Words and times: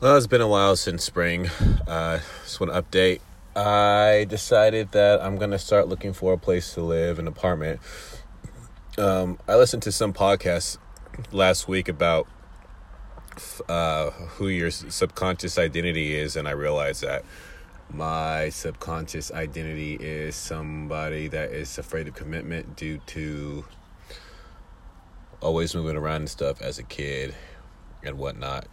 Well, 0.00 0.16
it's 0.16 0.28
been 0.28 0.40
a 0.40 0.46
while 0.46 0.76
since 0.76 1.02
spring. 1.02 1.48
Uh, 1.88 2.20
just 2.44 2.60
want 2.60 2.72
to 2.72 2.80
update. 2.80 3.18
I 3.56 4.26
decided 4.28 4.92
that 4.92 5.20
I'm 5.20 5.38
gonna 5.38 5.58
start 5.58 5.88
looking 5.88 6.12
for 6.12 6.34
a 6.34 6.38
place 6.38 6.74
to 6.74 6.82
live, 6.82 7.18
an 7.18 7.26
apartment. 7.26 7.80
Um, 8.96 9.40
I 9.48 9.56
listened 9.56 9.82
to 9.82 9.90
some 9.90 10.12
podcasts 10.12 10.78
last 11.32 11.66
week 11.66 11.88
about 11.88 12.28
uh, 13.68 14.10
who 14.10 14.46
your 14.46 14.70
subconscious 14.70 15.58
identity 15.58 16.14
is, 16.14 16.36
and 16.36 16.46
I 16.46 16.52
realized 16.52 17.02
that 17.02 17.24
my 17.90 18.50
subconscious 18.50 19.32
identity 19.32 19.94
is 19.94 20.36
somebody 20.36 21.26
that 21.26 21.50
is 21.50 21.76
afraid 21.76 22.06
of 22.06 22.14
commitment 22.14 22.76
due 22.76 22.98
to 23.06 23.64
always 25.40 25.74
moving 25.74 25.96
around 25.96 26.20
and 26.20 26.30
stuff 26.30 26.62
as 26.62 26.78
a 26.78 26.84
kid 26.84 27.34
and 28.04 28.16
whatnot. 28.16 28.68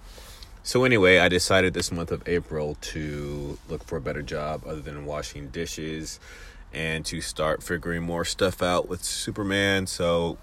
So 0.66 0.84
anyway, 0.84 1.20
I 1.20 1.29
decided 1.29 1.76
this 1.76 1.91
month 1.91 2.12
of 2.12 2.27
April 2.27 2.76
to 2.81 3.59
look 3.70 3.84
for 3.84 3.98
a 3.98 4.02
better 4.02 4.23
job 4.23 4.63
other 4.66 4.81
than 4.81 5.05
washing 5.05 5.49
dishes 5.49 6.20
and 6.73 7.05
to 7.05 7.21
start 7.21 7.62
figuring 7.62 8.02
more 8.02 8.26
stuff 8.26 8.63
out 8.63 8.90
with 8.90 9.04
Superman. 9.04 9.85
So 9.85 10.40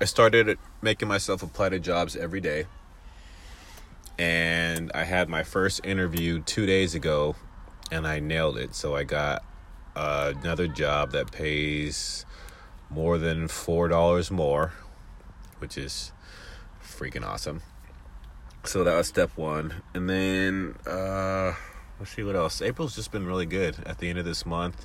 I 0.00 0.06
started 0.06 0.58
making 0.80 1.06
myself 1.08 1.42
apply 1.42 1.68
to 1.68 1.78
jobs 1.78 2.16
every 2.16 2.40
day. 2.40 2.64
And 4.18 4.90
I 4.94 5.04
had 5.04 5.28
my 5.28 5.42
first 5.42 5.84
interview 5.84 6.40
2 6.40 6.64
days 6.64 6.94
ago 6.94 7.36
and 7.92 8.06
I 8.06 8.20
nailed 8.20 8.56
it. 8.56 8.74
So 8.74 8.96
I 8.96 9.04
got 9.04 9.44
uh, 9.94 10.32
another 10.40 10.66
job 10.66 11.12
that 11.12 11.30
pays 11.30 12.24
more 12.88 13.18
than 13.18 13.48
$4 13.48 14.30
more, 14.30 14.72
which 15.58 15.76
is 15.76 16.12
freaking 16.82 17.22
awesome 17.22 17.60
so 18.68 18.84
that 18.84 18.94
was 18.94 19.08
step 19.08 19.30
one. 19.34 19.72
And 19.94 20.10
then 20.10 20.74
uh 20.86 21.54
let's 21.98 22.14
see 22.14 22.22
what 22.22 22.36
else. 22.36 22.60
April's 22.60 22.94
just 22.94 23.10
been 23.10 23.26
really 23.26 23.46
good 23.46 23.76
at 23.86 23.96
the 23.96 24.10
end 24.10 24.18
of 24.18 24.26
this 24.26 24.44
month. 24.44 24.84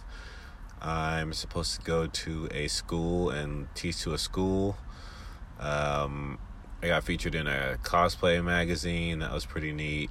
I'm 0.82 1.34
supposed 1.34 1.76
to 1.76 1.82
go 1.82 2.08
to 2.08 2.48
a 2.52 2.70
school 2.70 3.30
and 3.30 3.68
teach 3.76 4.02
to 4.04 4.14
a 4.14 4.18
school. 4.18 4.78
Um 5.60 6.40
i 6.82 6.88
got 6.88 7.04
featured 7.04 7.36
in 7.36 7.46
a 7.46 7.78
cosplay 7.84 8.42
magazine. 8.42 9.20
That 9.20 9.34
was 9.34 9.46
pretty 9.46 9.74
neat. 9.74 10.10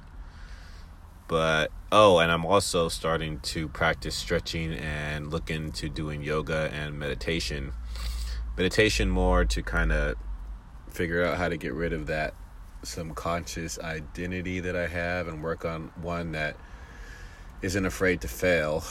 But 1.27 1.71
oh 1.91 2.19
and 2.19 2.31
i'm 2.31 2.45
also 2.45 2.89
starting 2.89 3.39
to 3.39 3.67
practice 3.67 4.13
stretching 4.13 4.71
and 4.73 5.31
look 5.31 5.49
into 5.49 5.89
doing 5.89 6.21
yoga 6.21 6.69
and 6.71 6.99
meditation. 6.99 7.71
Meditation 8.55 9.09
more 9.09 9.45
to 9.45 9.63
kind 9.63 9.91
of 9.91 10.15
figure 10.91 11.25
out 11.25 11.37
how 11.37 11.49
to 11.49 11.57
get 11.57 11.73
rid 11.73 11.91
of 11.91 12.05
that 12.05 12.35
some 12.83 13.13
conscious 13.13 13.79
identity 13.79 14.59
that 14.59 14.75
I 14.75 14.87
have 14.87 15.27
and 15.27 15.43
work 15.43 15.65
on 15.65 15.91
one 16.01 16.33
that 16.33 16.55
isn't 17.61 17.85
afraid 17.85 18.21
to 18.21 18.27
fail. 18.27 18.83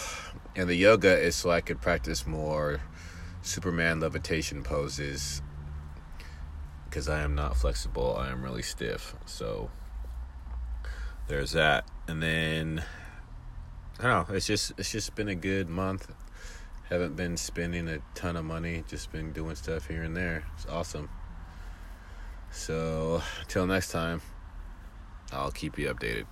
And 0.56 0.68
the 0.68 0.74
yoga 0.74 1.18
is 1.18 1.36
so 1.36 1.50
I 1.50 1.60
could 1.60 1.80
practice 1.80 2.26
more 2.26 2.80
Superman 3.42 4.00
levitation 4.00 4.62
poses 4.62 5.42
because 6.84 7.08
I 7.08 7.22
am 7.22 7.34
not 7.34 7.56
flexible. 7.56 8.16
I 8.16 8.30
am 8.30 8.42
really 8.42 8.62
stiff. 8.62 9.14
So 9.26 9.70
there's 11.28 11.52
that. 11.52 11.86
And 12.06 12.22
then 12.22 12.84
I 13.98 14.02
don't 14.02 14.28
know, 14.28 14.34
it's 14.34 14.46
just 14.46 14.72
it's 14.78 14.90
just 14.90 15.14
been 15.14 15.28
a 15.28 15.34
good 15.34 15.68
month. 15.68 16.12
Haven't 16.88 17.16
been 17.16 17.36
spending 17.36 17.88
a 17.88 18.00
ton 18.14 18.36
of 18.36 18.44
money, 18.44 18.84
just 18.88 19.12
been 19.12 19.32
doing 19.32 19.54
stuff 19.54 19.86
here 19.86 20.02
and 20.02 20.16
there. 20.16 20.44
It's 20.56 20.66
awesome. 20.66 21.08
So, 22.52 23.22
until 23.40 23.66
next 23.66 23.90
time, 23.90 24.20
I'll 25.32 25.50
keep 25.50 25.78
you 25.78 25.92
updated. 25.92 26.26